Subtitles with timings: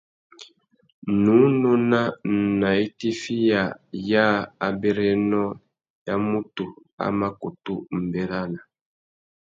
[1.11, 1.99] Nnú nôna
[2.59, 3.61] nà itifiya
[4.09, 4.33] yâā
[4.67, 5.43] abérénô
[6.05, 6.65] ya mutu
[7.05, 8.59] a mà kutu mʼbérana.